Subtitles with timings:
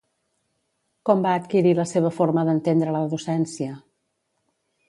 [1.09, 3.81] Com va adquirir la seva forma d'entendre la docència?